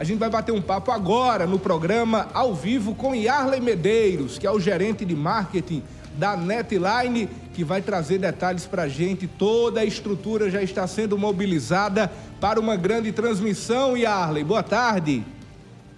A 0.00 0.04
gente 0.04 0.18
vai 0.18 0.30
bater 0.30 0.50
um 0.50 0.62
papo 0.62 0.90
agora 0.90 1.46
no 1.46 1.58
programa 1.58 2.28
ao 2.32 2.54
vivo 2.54 2.94
com 2.94 3.14
Yarley 3.14 3.60
Medeiros, 3.60 4.38
que 4.38 4.46
é 4.46 4.50
o 4.50 4.58
gerente 4.58 5.04
de 5.04 5.14
marketing 5.14 5.82
da 6.14 6.34
Netline, 6.34 7.28
que 7.52 7.62
vai 7.62 7.82
trazer 7.82 8.16
detalhes 8.16 8.64
para 8.64 8.84
a 8.84 8.88
gente. 8.88 9.26
Toda 9.26 9.80
a 9.80 9.84
estrutura 9.84 10.48
já 10.48 10.62
está 10.62 10.86
sendo 10.86 11.18
mobilizada 11.18 12.10
para 12.40 12.58
uma 12.58 12.76
grande 12.76 13.12
transmissão. 13.12 13.94
Yarley, 13.94 14.42
boa 14.42 14.62
tarde. 14.62 15.22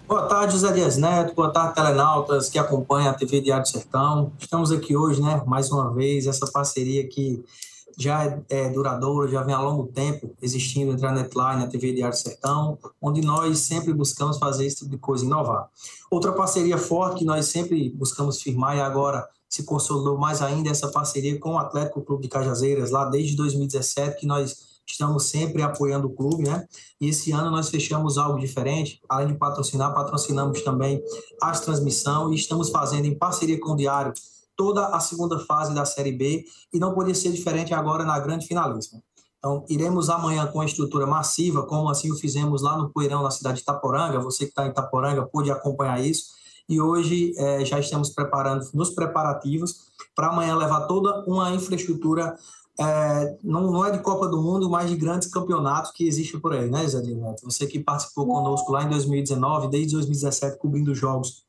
Boa 0.08 0.26
tarde, 0.26 0.54
José 0.54 0.72
Dias 0.72 0.96
Neto. 0.96 1.32
Boa 1.36 1.52
tarde, 1.52 1.76
telenautas 1.76 2.48
que 2.48 2.58
acompanham 2.58 3.10
a 3.10 3.14
TV 3.14 3.40
Diário 3.40 3.66
Sertão. 3.66 4.32
Estamos 4.36 4.72
aqui 4.72 4.96
hoje, 4.96 5.22
né, 5.22 5.40
mais 5.46 5.70
uma 5.70 5.94
vez, 5.94 6.26
essa 6.26 6.50
parceria 6.50 7.06
que 7.06 7.44
já 7.96 8.24
é, 8.24 8.42
é 8.48 8.68
duradoura, 8.70 9.28
já 9.28 9.42
vem 9.42 9.54
há 9.54 9.60
longo 9.60 9.86
tempo 9.88 10.34
existindo 10.40 10.92
entre 10.92 11.06
a 11.06 11.12
Netline 11.12 11.62
e 11.62 11.64
a 11.64 11.66
TV 11.66 11.92
Diário 11.92 12.16
Sertão, 12.16 12.78
onde 13.00 13.20
nós 13.20 13.58
sempre 13.58 13.92
buscamos 13.92 14.38
fazer 14.38 14.66
esse 14.66 14.76
tipo 14.76 14.90
de 14.90 14.98
coisa, 14.98 15.24
inovar. 15.24 15.68
Outra 16.10 16.32
parceria 16.32 16.78
forte 16.78 17.20
que 17.20 17.24
nós 17.24 17.46
sempre 17.46 17.90
buscamos 17.90 18.40
firmar 18.40 18.76
e 18.76 18.80
agora 18.80 19.26
se 19.48 19.64
consolidou 19.64 20.16
mais 20.16 20.40
ainda 20.40 20.70
essa 20.70 20.88
parceria 20.88 21.38
com 21.38 21.50
o 21.50 21.58
Atlético 21.58 22.00
Clube 22.00 22.22
de 22.22 22.28
Cajazeiras, 22.28 22.90
lá 22.90 23.04
desde 23.04 23.36
2017, 23.36 24.20
que 24.20 24.26
nós 24.26 24.72
estamos 24.86 25.26
sempre 25.26 25.62
apoiando 25.62 26.06
o 26.08 26.10
clube, 26.10 26.44
né? 26.44 26.66
E 27.00 27.08
esse 27.08 27.32
ano 27.32 27.50
nós 27.50 27.68
fechamos 27.68 28.18
algo 28.18 28.38
diferente, 28.38 29.00
além 29.08 29.28
de 29.28 29.34
patrocinar, 29.34 29.94
patrocinamos 29.94 30.62
também 30.62 31.02
as 31.40 31.60
transmissão 31.60 32.32
e 32.32 32.36
estamos 32.36 32.70
fazendo 32.70 33.06
em 33.06 33.14
parceria 33.14 33.58
com 33.60 33.72
o 33.72 33.76
Diário 33.76 34.12
toda 34.62 34.86
a 34.86 35.00
segunda 35.00 35.40
fase 35.40 35.74
da 35.74 35.84
Série 35.84 36.12
B 36.12 36.44
e 36.72 36.78
não 36.78 36.94
podia 36.94 37.16
ser 37.16 37.32
diferente 37.32 37.74
agora 37.74 38.04
na 38.04 38.16
grande 38.20 38.46
finalíssima. 38.46 39.02
Então, 39.36 39.64
iremos 39.68 40.08
amanhã 40.08 40.46
com 40.46 40.60
a 40.60 40.64
estrutura 40.64 41.04
massiva, 41.04 41.64
como 41.64 41.90
assim 41.90 42.12
o 42.12 42.14
fizemos 42.14 42.62
lá 42.62 42.78
no 42.78 42.90
Poeirão, 42.90 43.24
na 43.24 43.30
cidade 43.32 43.56
de 43.56 43.62
Itaporanga. 43.62 44.20
Você 44.20 44.44
que 44.44 44.50
está 44.50 44.64
em 44.64 44.70
Itaporanga 44.70 45.26
pôde 45.26 45.50
acompanhar 45.50 46.00
isso. 46.00 46.26
E 46.68 46.80
hoje 46.80 47.34
é, 47.36 47.64
já 47.64 47.80
estamos 47.80 48.10
preparando, 48.10 48.64
nos 48.72 48.90
preparativos, 48.90 49.88
para 50.14 50.28
amanhã 50.28 50.54
levar 50.54 50.82
toda 50.82 51.24
uma 51.26 51.50
infraestrutura, 51.50 52.36
é, 52.78 53.36
não, 53.42 53.68
não, 53.68 53.84
é 53.84 53.90
de 53.90 53.98
Copa 53.98 54.28
do 54.28 54.40
Mundo, 54.40 54.70
mas 54.70 54.88
de 54.88 54.94
grandes 54.94 55.26
campeonatos 55.26 55.90
que 55.90 56.06
existem 56.06 56.38
por 56.38 56.52
aí, 56.52 56.70
né, 56.70 56.86
Zé 56.86 57.02
Neto? 57.02 57.42
Você 57.42 57.66
que 57.66 57.80
participou 57.80 58.28
conosco 58.28 58.70
lá 58.70 58.84
em 58.84 58.88
2019, 58.90 59.66
desde 59.66 59.94
2017, 59.94 60.56
cobrindo 60.58 60.94
jogos 60.94 61.44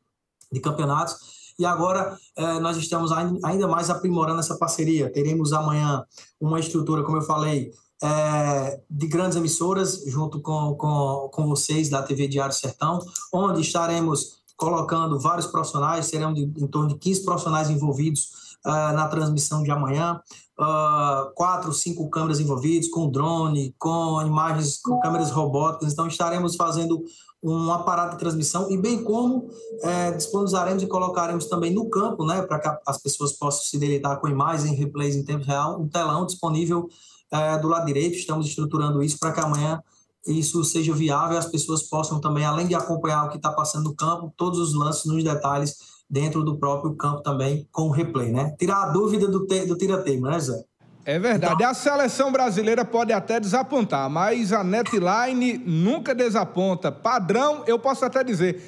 de 0.52 0.60
campeonatos 0.60 1.43
e 1.58 1.66
agora 1.66 2.18
eh, 2.36 2.60
nós 2.60 2.78
estamos 2.78 3.12
ainda 3.12 3.68
mais 3.68 3.90
aprimorando 3.90 4.40
essa 4.40 4.58
parceria. 4.58 5.12
Teremos 5.12 5.54
amanhã 5.54 6.04
uma 6.40 6.60
estrutura, 6.60 7.04
como 7.04 7.18
eu 7.18 7.22
falei, 7.22 7.72
eh, 8.02 8.82
de 8.90 9.08
grandes 9.08 9.38
emissoras, 9.38 10.04
junto 10.08 10.42
com, 10.42 10.76
com, 10.76 11.30
com 11.32 11.48
vocês 11.48 11.90
da 11.90 12.02
TV 12.02 12.28
Diário 12.28 12.54
Sertão, 12.54 13.00
onde 13.32 13.62
estaremos 13.62 14.44
colocando 14.56 15.20
vários 15.20 15.48
profissionais, 15.48 16.06
serão 16.06 16.34
de, 16.34 16.44
em 16.44 16.68
torno 16.68 16.90
de 16.90 16.96
15 16.96 17.24
profissionais 17.24 17.70
envolvidos 17.70 18.53
uh, 18.66 18.94
na 18.94 19.08
transmissão 19.08 19.64
de 19.64 19.72
amanhã, 19.72 20.20
uh, 20.60 21.34
quatro, 21.36 21.74
cinco 21.74 22.10
câmeras 22.10 22.40
envolvidas, 22.40 22.90
com 22.90 23.10
drone, 23.10 23.76
com 23.78 24.22
imagens, 24.26 24.82
com 24.82 25.00
câmeras 25.00 25.32
robóticas, 25.32 25.94
então 25.94 26.08
estaremos 26.08 26.56
fazendo 26.56 27.04
um 27.44 27.72
aparato 27.72 28.14
de 28.14 28.20
transmissão. 28.20 28.72
E 28.72 28.78
bem 28.78 29.04
como 29.04 29.50
é, 29.82 30.12
disponibilizaremos 30.12 30.82
e 30.82 30.88
colocaremos 30.88 31.46
também 31.48 31.74
no 31.74 31.90
campo, 31.90 32.26
né, 32.26 32.42
para 32.42 32.60
que 32.60 32.70
as 32.88 32.98
pessoas 32.98 33.34
possam 33.34 33.64
se 33.64 33.78
deleitar 33.78 34.20
com 34.22 34.30
imagens 34.30 34.72
em 34.72 34.76
replays 34.76 35.16
em 35.16 35.26
tempo 35.26 35.44
real, 35.44 35.82
um 35.82 35.90
telão 35.90 36.26
disponível 36.26 36.88
é, 37.30 37.58
do 37.58 37.68
lado 37.68 37.86
direito. 37.86 38.16
Estamos 38.16 38.48
estruturando 38.48 39.04
isso 39.04 39.20
para 39.20 39.34
que 39.34 39.42
amanhã 39.42 39.84
isso 40.26 40.64
seja 40.64 40.94
viável 40.94 41.36
e 41.36 41.38
as 41.38 41.46
pessoas 41.46 41.84
possam 41.84 42.22
também, 42.22 42.46
além 42.46 42.66
de 42.66 42.76
acompanhar 42.76 43.26
o 43.26 43.30
que 43.30 43.36
está 43.36 43.52
passando 43.52 43.90
no 43.90 43.96
campo, 43.96 44.34
todos 44.38 44.58
os 44.58 44.74
lances 44.74 45.04
nos 45.04 45.22
detalhes 45.22 45.76
dentro 46.10 46.44
do 46.44 46.58
próprio 46.58 46.96
campo 46.96 47.22
também 47.22 47.68
com 47.72 47.84
o 47.84 47.92
replay, 47.92 48.32
né? 48.32 48.56
Tirar 48.58 48.84
a 48.84 48.90
dúvida 48.92 49.28
do, 49.28 49.46
do 49.46 49.78
tira-teima, 49.78 50.32
né, 50.32 50.40
Zé? 50.40 50.64
É 51.06 51.20
verdade. 51.20 51.56
Então... 51.56 51.70
A 51.70 51.74
seleção 51.74 52.32
brasileira 52.32 52.86
pode 52.86 53.12
até 53.12 53.40
desapontar, 53.40 54.10
mas 54.10 54.54
a 54.54 54.64
Netline 54.64 55.58
nunca 55.58 56.16
desaponta. 56.16 56.92
Padrão, 56.92 57.64
eu 57.68 57.78
posso 57.78 58.06
até 58.06 58.24
dizer, 58.24 58.62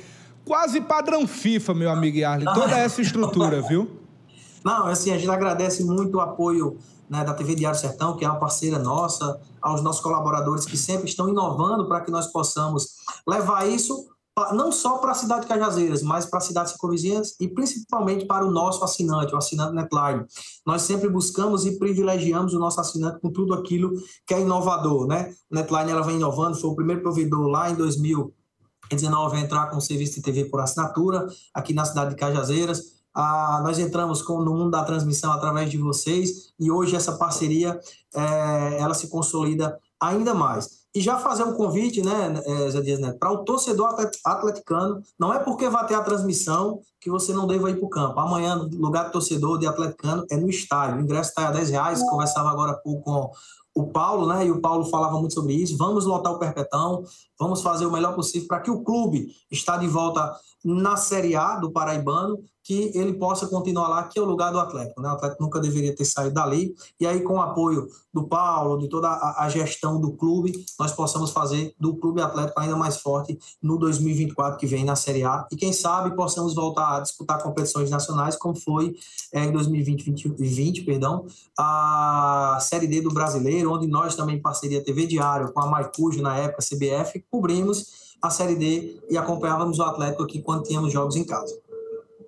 quase 0.44 0.82
padrão 0.82 1.26
FIFA, 1.26 1.74
meu 1.74 1.90
amigo 1.90 2.18
Yarley. 2.18 2.54
Toda 2.54 2.78
essa 2.78 3.02
estrutura, 3.02 3.62
viu? 3.62 3.90
Não, 4.64 4.88
assim, 4.88 5.12
a 5.12 5.18
gente 5.18 5.30
agradece 5.30 5.84
muito 5.84 6.18
o 6.18 6.22
apoio 6.22 6.78
né, 7.08 7.24
da 7.24 7.36
TV 7.36 7.54
Diário 7.54 7.80
Sertão, 7.80 8.18
que 8.18 8.26
é 8.26 8.28
uma 8.28 8.40
parceira 8.40 8.80
nossa, 8.80 9.40
aos 9.62 9.84
nossos 9.84 10.02
colaboradores 10.02 10.66
que 10.66 10.76
sempre 10.76 11.08
estão 11.08 11.30
inovando 11.30 11.88
para 11.88 12.02
que 12.02 12.10
nós 12.10 12.28
possamos 12.28 12.96
levar 13.28 13.68
isso 13.68 14.08
não 14.54 14.70
só 14.70 14.98
para 14.98 15.12
a 15.12 15.16
cidade 15.16 15.44
de 15.44 15.48
Cajazeiras, 15.48 16.04
mas 16.04 16.26
para 16.26 16.40
as 16.40 16.46
cidades 16.46 16.74
circunvizinhas 16.74 17.36
e 17.40 17.48
principalmente 17.48 18.26
para 18.26 18.46
o 18.46 18.52
nosso 18.52 18.84
assinante, 18.84 19.34
o 19.34 19.38
assinante 19.38 19.74
Netline. 19.74 20.26
Nós 20.66 20.82
sempre 20.82 21.08
buscamos 21.08 21.66
e 21.66 21.80
privilegiamos 21.80 22.54
o 22.54 22.60
nosso 22.60 22.82
assinante 22.82 23.20
com 23.22 23.32
tudo 23.32 23.54
aquilo 23.54 23.92
que 24.28 24.34
é 24.34 24.42
inovador, 24.42 25.08
né? 25.08 25.34
Netline 25.50 25.90
ela 25.90 26.02
vem 26.02 26.18
inovando, 26.18 26.60
foi 26.60 26.70
o 26.70 26.76
primeiro 26.76 27.02
provedor 27.02 27.48
lá 27.48 27.70
em 27.70 27.76
2019 27.76 29.38
a 29.38 29.40
entrar 29.40 29.70
com 29.70 29.78
o 29.78 29.82
serviço 29.82 30.16
de 30.16 30.22
TV 30.22 30.46
por 30.46 30.60
assinatura 30.60 31.26
aqui 31.54 31.74
na 31.74 31.86
cidade 31.86 32.10
de 32.10 32.18
Cajazeiras. 32.18 32.96
Ah, 33.14 33.62
nós 33.64 33.80
entramos 33.80 34.22
com, 34.22 34.42
no 34.42 34.54
mundo 34.54 34.72
da 34.72 34.84
transmissão 34.84 35.32
através 35.32 35.72
de 35.72 35.78
vocês 35.78 36.52
e 36.60 36.70
hoje 36.70 36.98
essa 36.98 37.14
parceria 37.14 37.80
é, 38.14 38.82
ela 38.82 38.94
se 38.94 39.08
consolida 39.08 39.80
ainda 39.98 40.34
mais. 40.34 40.85
E 40.96 41.02
já 41.02 41.18
fazer 41.18 41.44
um 41.44 41.54
convite, 41.54 42.02
né, 42.02 42.42
é, 42.46 42.70
Zé 42.70 42.80
Dias 42.80 43.00
Neto, 43.02 43.20
para 43.20 43.30
o 43.30 43.44
torcedor 43.44 43.94
atleticano, 44.24 45.04
não 45.20 45.34
é 45.34 45.40
porque 45.40 45.68
vai 45.68 45.86
ter 45.86 45.96
a 45.96 46.02
transmissão 46.02 46.80
que 47.02 47.10
você 47.10 47.34
não 47.34 47.46
deva 47.46 47.70
ir 47.70 47.76
para 47.76 47.86
o 47.86 47.90
campo. 47.90 48.18
Amanhã, 48.18 48.56
lugar 48.56 49.08
de 49.08 49.12
torcedor 49.12 49.60
de 49.60 49.68
atleticano 49.68 50.26
é 50.32 50.38
no 50.38 50.50
estádio. 50.50 50.98
O 50.98 51.02
ingresso 51.02 51.32
está 51.32 51.50
a 51.50 51.52
10 51.52 51.70
reais, 51.70 52.10
conversava 52.10 52.50
agora 52.50 52.74
pouco 52.76 53.04
com 53.04 53.30
o 53.76 53.88
Paulo, 53.88 54.26
né? 54.28 54.48
E 54.48 54.52
o 54.52 54.62
Paulo 54.62 54.86
falava 54.86 55.20
muito 55.20 55.34
sobre 55.34 55.54
isso. 55.54 55.78
Vamos 55.78 56.06
lotar 56.06 56.32
o 56.32 56.40
Perpetão, 56.40 57.04
vamos 57.38 57.62
fazer 57.62 57.86
o 57.86 57.92
melhor 57.92 58.16
possível 58.16 58.48
para 58.48 58.62
que 58.62 58.72
o 58.72 58.82
clube 58.82 59.28
está 59.52 59.76
de 59.76 59.88
volta 59.88 60.34
na 60.64 60.98
Série 60.98 61.36
A 61.36 61.58
do 61.58 61.72
Paraibano, 61.72 62.40
que 62.64 62.92
ele 62.96 63.14
possa 63.14 63.46
continuar 63.46 63.88
lá, 63.88 64.04
que 64.06 64.18
é 64.18 64.22
o 64.22 64.26
lugar 64.26 64.52
do 64.52 64.60
Atlético. 64.60 65.00
Né? 65.00 65.08
O 65.08 65.12
Atlético 65.12 65.44
nunca 65.44 65.60
deveria 65.60 65.96
ter 65.96 66.04
saído 66.04 66.34
dali. 66.34 66.74
E 67.00 67.06
aí, 67.06 67.22
com 67.22 67.36
o 67.36 67.42
apoio 67.42 67.88
do 68.12 68.28
Paulo, 68.28 68.80
de 68.80 68.90
toda 68.90 69.08
a, 69.08 69.48
gestão 69.50 70.02
do 70.02 70.14
clube, 70.14 70.66
nós 70.80 70.92
possamos 70.92 71.30
fazer 71.30 71.76
do 71.80 71.96
Clube 71.96 72.22
Atlético 72.22 72.60
ainda 72.60 72.76
mais 72.76 72.98
forte 72.98 73.38
no 73.62 73.78
2024 73.78 74.58
que 74.58 74.66
vem 74.66 74.84
na 74.84 74.96
Série 74.96 75.24
A. 75.24 75.46
E 75.52 75.56
quem 75.56 75.72
sabe 75.72 76.16
possamos 76.16 76.56
voltar 76.56 76.98
a 76.98 77.00
disputar 77.02 77.44
competições 77.44 77.92
nacionais, 77.92 78.36
como 78.36 78.56
foi 78.56 78.96
é, 79.32 79.44
em 79.44 79.52
2020, 79.52 80.30
2020, 80.30 80.82
perdão, 80.84 81.28
a 81.60 82.58
Série 82.62 82.88
D 82.88 83.02
do 83.02 83.14
Brasileiro, 83.14 83.65
onde 83.66 83.88
nós 83.88 84.16
também, 84.16 84.38
em 84.38 84.42
parceria 84.42 84.84
TV 84.84 85.06
Diário, 85.06 85.52
com 85.52 85.60
a 85.60 85.68
Maicujo, 85.68 86.22
na 86.22 86.38
época, 86.38 86.64
CBF, 86.64 87.24
cobrimos 87.30 88.16
a 88.22 88.30
Série 88.30 88.56
D 88.56 89.00
e 89.10 89.18
acompanhávamos 89.18 89.80
o 89.80 89.84
Atlético 89.84 90.24
aqui 90.24 90.42
quando 90.42 90.64
tínhamos 90.64 90.92
jogos 90.92 91.16
em 91.16 91.24
casa. 91.24 91.56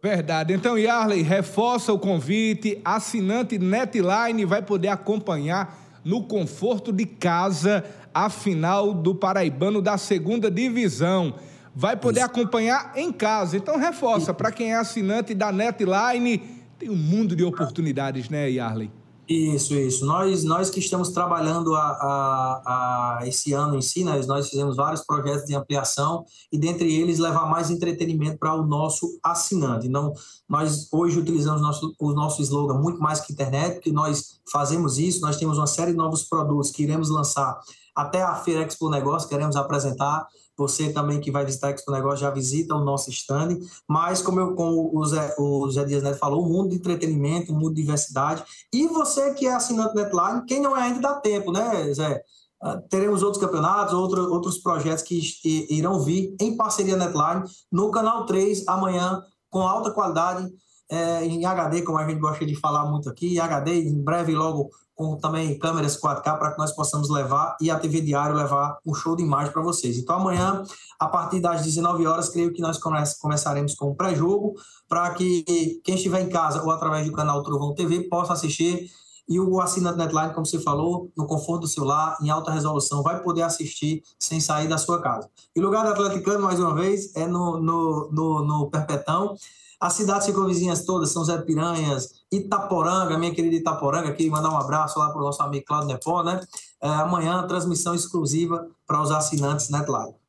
Verdade. 0.02 0.54
Então, 0.54 0.78
Yarley, 0.78 1.22
reforça 1.22 1.92
o 1.92 2.00
convite. 2.00 2.80
Assinante 2.86 3.58
Netline 3.58 4.46
vai 4.46 4.62
poder 4.62 4.90
acompanhar 4.90 6.00
no 6.04 6.24
conforto 6.24 6.94
de 6.94 7.06
casa 7.06 7.84
a 8.14 8.30
final 8.30 8.94
do 8.94 9.14
Paraibano 9.14 9.82
da 9.82 9.98
segunda 9.98 10.50
divisão. 10.50 11.36
Vai 11.76 11.96
poder 11.96 12.22
Isso. 12.22 12.30
acompanhar 12.30 12.94
em 12.96 13.12
casa. 13.12 13.58
Então, 13.58 13.78
reforça. 13.78 14.34
Para 14.34 14.52
quem 14.52 14.72
é 14.72 14.76
assinante 14.76 15.34
da 15.34 15.52
Netline, 15.52 16.40
tem 16.80 16.90
um 16.90 16.96
mundo 16.96 17.36
de 17.36 17.44
oportunidades, 17.44 18.30
né, 18.30 18.50
Yarley? 18.50 18.92
Isso, 19.30 19.74
isso. 19.76 20.06
Nós, 20.06 20.46
nós 20.46 20.70
que 20.70 20.80
estamos 20.80 21.10
trabalhando 21.10 21.76
a, 21.76 21.82
a, 21.82 23.18
a 23.20 23.28
esse 23.28 23.52
ano 23.52 23.76
em 23.76 23.82
si, 23.82 24.02
nós, 24.02 24.26
nós 24.26 24.50
fizemos 24.50 24.78
vários 24.78 25.02
projetos 25.02 25.46
de 25.46 25.54
ampliação 25.54 26.24
e, 26.50 26.58
dentre 26.58 26.94
eles, 26.96 27.20
levar 27.20 27.46
mais 27.50 27.70
entretenimento 27.70 28.38
para 28.38 28.56
o 28.56 28.66
nosso 28.66 29.20
assinante. 29.22 29.86
Então, 29.86 30.14
nós 30.48 30.88
hoje 30.94 31.20
utilizamos 31.20 31.62
nosso, 31.62 31.94
o 32.00 32.14
nosso 32.14 32.42
slogan 32.42 32.76
muito 32.76 33.02
mais 33.02 33.20
que 33.20 33.34
internet, 33.34 33.82
que 33.82 33.92
nós 33.92 34.40
fazemos 34.50 34.98
isso, 34.98 35.20
nós 35.20 35.36
temos 35.36 35.58
uma 35.58 35.68
série 35.68 35.92
de 35.92 35.98
novos 35.98 36.24
produtos 36.24 36.72
que 36.72 36.84
iremos 36.84 37.10
lançar 37.10 37.60
até 37.98 38.22
a 38.22 38.36
Feira 38.36 38.62
Expo 38.62 38.92
Negócio, 38.92 39.28
queremos 39.28 39.56
apresentar. 39.56 40.28
Você 40.56 40.94
também 40.94 41.20
que 41.20 41.32
vai 41.32 41.44
visitar 41.44 41.70
a 41.70 41.72
Expo 41.72 41.92
Negócio 41.92 42.20
já 42.20 42.30
visita 42.30 42.76
o 42.76 42.84
nosso 42.84 43.10
stand. 43.10 43.58
Mas, 43.88 44.22
como, 44.22 44.40
eu, 44.40 44.54
como 44.54 44.96
o, 44.96 45.04
Zé, 45.04 45.34
o 45.40 45.68
Zé 45.72 45.84
Dias 45.84 46.04
Neto 46.04 46.20
falou, 46.20 46.46
o 46.46 46.48
mundo 46.48 46.70
de 46.70 46.76
entretenimento, 46.76 47.52
o 47.52 47.56
mundo 47.56 47.74
de 47.74 47.82
diversidade. 47.82 48.44
E 48.72 48.88
você 48.88 49.34
que 49.34 49.48
é 49.48 49.56
assinante 49.56 49.96
Netline, 49.96 50.46
quem 50.46 50.62
não 50.62 50.78
é 50.78 50.84
ainda 50.84 51.00
dá 51.00 51.16
tempo, 51.16 51.52
né, 51.52 51.92
Zé? 51.92 52.22
Uh, 52.64 52.82
teremos 52.88 53.24
outros 53.24 53.44
campeonatos, 53.44 53.96
outro, 53.96 54.32
outros 54.32 54.60
projetos 54.60 55.04
que 55.04 55.68
irão 55.70 56.00
vir 56.00 56.36
em 56.40 56.56
parceria 56.56 56.96
Netline 56.96 57.44
no 57.72 57.90
canal 57.90 58.28
3 58.28 58.68
amanhã, 58.68 59.24
com 59.50 59.62
alta 59.62 59.90
qualidade 59.90 60.48
é, 60.90 61.26
em 61.26 61.46
HD, 61.46 61.82
como 61.82 61.98
a 61.98 62.08
gente 62.08 62.20
gosta 62.20 62.46
de 62.46 62.56
falar 62.56 62.86
muito 62.90 63.10
aqui, 63.10 63.40
HD, 63.40 63.90
em 63.90 64.02
breve 64.02 64.36
logo 64.36 64.70
com 64.96 65.16
também 65.16 65.58
câmeras 65.60 66.00
4K 66.00 66.40
para 66.40 66.52
que 66.52 66.58
nós 66.58 66.72
possamos 66.72 67.10
levar 67.10 67.56
e 67.62 67.70
a 67.70 67.78
TV 67.78 68.02
Diário 68.02 68.36
levar 68.36 68.80
um 68.84 68.96
show 68.96 69.16
de 69.16 69.22
imagem 69.22 69.54
para 69.54 69.62
vocês. 69.62 69.98
Então 69.98 70.16
amanhã, 70.16 70.64
a 71.00 71.08
partir 71.08 71.40
das 71.40 71.64
19 71.64 72.08
horas, 72.08 72.30
creio 72.30 72.52
que 72.52 72.62
nós 72.62 72.80
come 72.80 72.98
começaremos 73.22 73.76
com 73.76 73.92
o 73.92 73.96
pré-jogo 73.96 74.56
para 74.90 75.12
que 75.12 75.80
quem 75.84 75.96
estiver 75.96 76.22
em 76.22 76.30
casa 76.30 76.64
ou 76.64 76.72
através 76.72 77.06
do 77.06 77.14
canal 77.14 77.44
Trovão 77.44 77.76
TV 77.76 78.10
possa 78.10 78.34
assistir 78.34 78.90
e 79.30 79.40
o 79.40 79.60
assinante 79.60 79.98
Netline, 79.98 80.34
como 80.34 80.46
você 80.46 80.58
falou, 80.58 81.12
no 81.16 81.28
conforto 81.28 81.62
do 81.62 81.68
celular, 81.68 82.18
em 82.22 82.30
alta 82.30 82.50
resolução, 82.50 83.04
vai 83.04 83.22
poder 83.22 83.42
assistir 83.42 84.02
sem 84.18 84.40
sair 84.40 84.70
da 84.70 84.78
sua 84.78 85.02
casa. 85.02 85.30
E 85.54 85.60
o 85.60 85.64
lugar 85.64 85.84
do 85.84 85.92
Atleticano, 85.92 86.46
mais 86.46 86.60
uma 86.60 86.74
vez, 86.74 87.14
é 87.14 87.28
no, 87.28 87.60
no, 87.60 88.10
no, 88.10 88.46
no 88.46 88.70
Perpetão. 88.70 89.36
As 89.80 89.94
cidades 89.94 90.26
circunvizinhas 90.26 90.86
todas, 90.86 91.12
São 91.12 91.24
Zé 91.24 91.38
Piranhas, 91.38 92.24
Itaporanga, 92.32 93.18
minha 93.18 93.34
querida 93.34 93.56
Itaporanga, 93.56 94.10
aqui, 94.10 94.30
mandar 94.30 94.50
um 94.50 94.58
abraço 94.58 94.98
lá 94.98 95.10
para 95.10 95.20
o 95.20 95.24
nosso 95.24 95.42
amigo 95.44 95.66
Claudio 95.66 95.90
Nepó, 95.90 96.24
né? 96.24 96.42
É, 96.82 96.88
amanhã, 96.88 97.46
transmissão 97.46 97.94
exclusiva 97.94 98.68
para 98.88 99.02
os 99.02 99.12
assinantes 99.12 99.70
Netline. 99.70 100.18